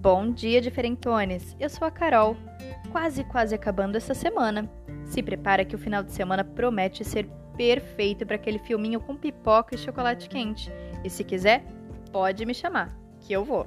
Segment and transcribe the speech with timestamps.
[0.00, 1.54] Bom dia, diferentones!
[1.60, 2.34] Eu sou a Carol,
[2.90, 4.66] quase quase acabando essa semana.
[5.04, 9.74] Se prepara que o final de semana promete ser perfeito para aquele filminho com pipoca
[9.74, 10.72] e chocolate quente.
[11.04, 11.62] E se quiser,
[12.10, 13.66] pode me chamar, que eu vou.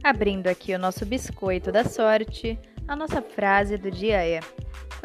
[0.00, 4.38] Abrindo aqui o nosso biscoito da sorte, a nossa frase do dia é: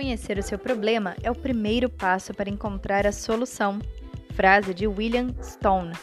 [0.02, 3.78] Conhecer o seu problema é o primeiro passo para encontrar a solução.
[4.34, 5.94] Frase de William Stone.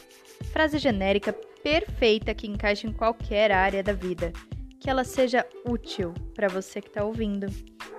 [0.53, 1.33] Frase genérica
[1.65, 4.33] perfeita que encaixa em qualquer área da vida.
[4.79, 7.49] Que ela seja útil para você que está ouvindo.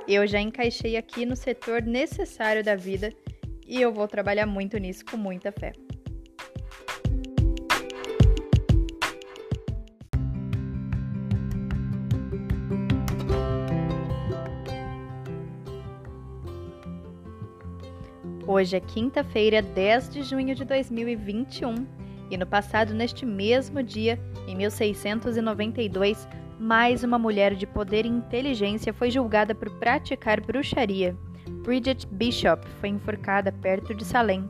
[0.08, 3.14] Eu já encaixei aqui no setor necessário da vida
[3.68, 5.74] e eu vou trabalhar muito nisso com muita fé.
[18.52, 21.86] Hoje é quinta-feira, 10 de junho de 2021,
[22.32, 26.28] e no passado, neste mesmo dia, em 1692,
[26.60, 31.16] mais uma mulher de poder e inteligência foi julgada por praticar bruxaria.
[31.62, 34.50] Bridget Bishop foi enforcada perto de Salem.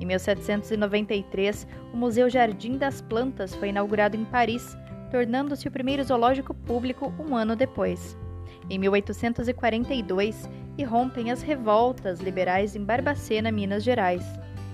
[0.00, 4.74] Em 1793, o Museu Jardim das Plantas foi inaugurado em Paris,
[5.10, 8.16] tornando-se o primeiro zoológico público um ano depois.
[8.70, 14.24] Em 1842, irrompem as revoltas liberais em Barbacena, Minas Gerais.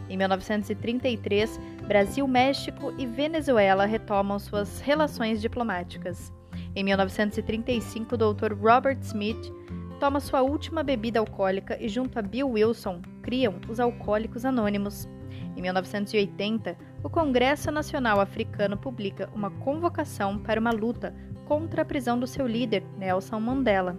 [0.09, 6.33] Em 1933, Brasil, México e Venezuela retomam suas relações diplomáticas.
[6.75, 8.53] Em 1935, o Dr.
[8.55, 9.53] Robert Smith
[10.01, 15.09] toma sua última bebida alcoólica e, junto a Bill Wilson, criam os Alcoólicos Anônimos.
[15.57, 22.19] Em 1980, o Congresso Nacional Africano publica uma convocação para uma luta contra a prisão
[22.19, 23.99] do seu líder, Nelson Mandela.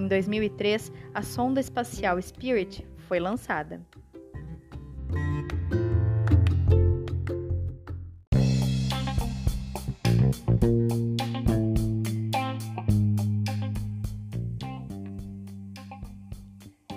[0.00, 3.82] Em 2003, a sonda espacial Spirit foi lançada.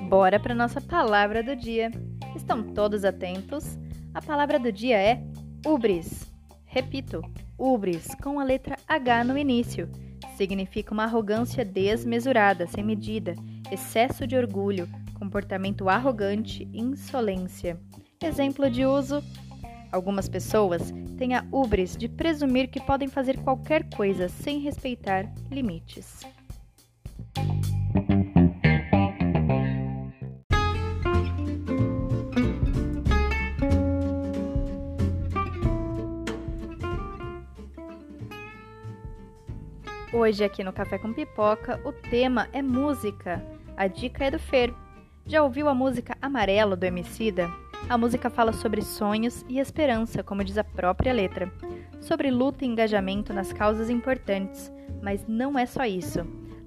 [0.07, 1.91] Bora para nossa palavra do dia.
[2.33, 3.77] Estão todos atentos?
[4.13, 5.21] A palavra do dia é
[5.67, 6.31] ubris.
[6.63, 7.21] Repito,
[7.57, 9.91] ubris com a letra H no início.
[10.35, 13.35] Significa uma arrogância desmesurada, sem medida,
[13.71, 17.79] excesso de orgulho, comportamento arrogante, insolência.
[18.21, 19.23] Exemplo de uso:
[19.91, 26.21] algumas pessoas têm a ubris de presumir que podem fazer qualquer coisa sem respeitar limites.
[40.13, 43.43] Hoje, aqui no Café com Pipoca, o tema é música.
[43.75, 44.71] A dica é do Fer.
[45.25, 47.51] Já ouviu a música Amarelo do Emicida?
[47.89, 51.51] A música fala sobre sonhos e esperança, como diz a própria letra.
[51.99, 54.71] Sobre luta e engajamento nas causas importantes.
[55.01, 56.19] Mas não é só isso.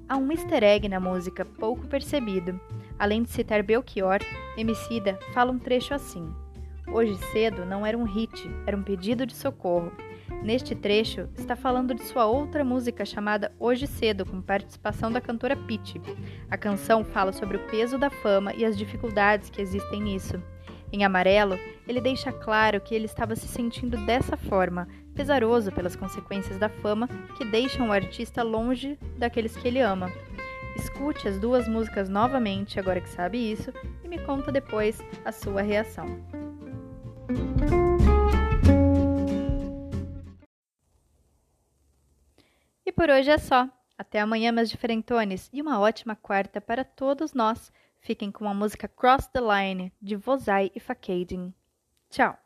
[0.09, 2.61] Há um easter egg na música, pouco percebido.
[2.99, 4.19] Além de citar Belchior,
[4.57, 6.35] Emicida fala um trecho assim.
[6.89, 9.93] Hoje cedo não era um hit, era um pedido de socorro.
[10.47, 15.57] Neste trecho, está falando de sua outra música chamada Hoje Cedo, com participação da cantora
[15.57, 16.01] Pitty.
[16.49, 20.41] A canção fala sobre o peso da fama e as dificuldades que existem nisso.
[20.93, 21.59] Em Amarelo,
[21.89, 24.87] ele deixa claro que ele estava se sentindo dessa forma,
[25.17, 30.13] pesaroso pelas consequências da fama que deixam o artista longe daqueles que ele ama.
[30.77, 33.73] Escute as duas músicas novamente, agora que sabe isso,
[34.05, 36.07] e me conta depois a sua reação.
[42.87, 43.69] E por hoje é só.
[43.99, 47.73] Até amanhã, meus diferentones, e uma ótima quarta para todos nós.
[48.01, 51.53] Fiquem com a música Cross the Line, de Vozai e Fakading.
[52.09, 52.39] Tchau!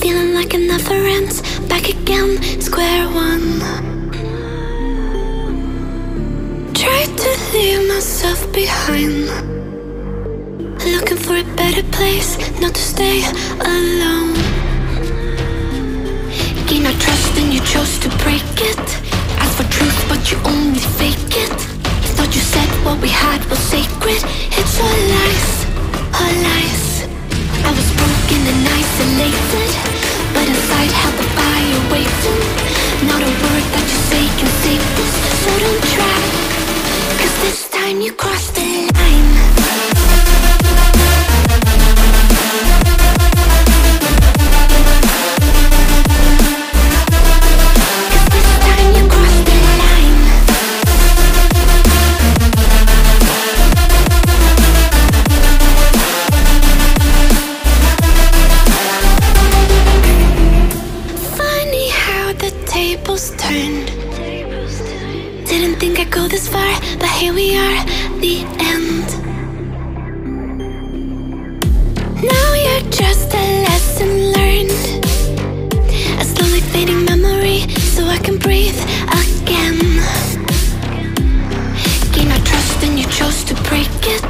[0.00, 3.58] Feeling like ends Back again, square one
[7.18, 9.47] to leave myself behind
[10.92, 13.22] Looking for a better place, not to stay
[13.60, 14.47] alone
[67.18, 67.84] here we are,
[68.20, 69.06] the end.
[72.22, 74.70] Now you're just a lesson learned.
[76.20, 77.60] A slowly fading memory,
[77.94, 78.78] so I can breathe
[79.22, 79.80] again.
[82.14, 84.24] Gain our trust and you chose to break it.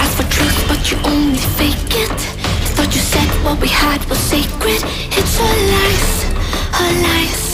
[0.00, 2.18] Ask for truth, but you only fake it.
[2.74, 4.82] Thought you said what we had was sacred.
[5.18, 6.10] It's all lies,
[6.80, 7.44] all lies.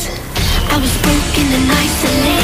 [0.70, 2.37] I was broken and isolated,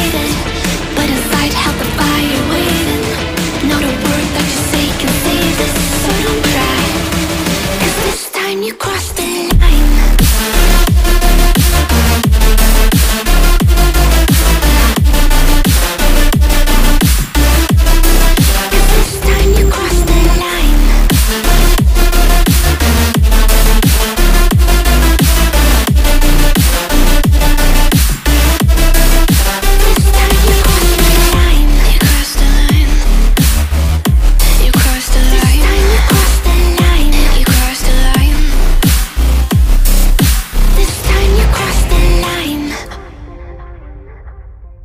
[8.65, 9.24] you crossed the.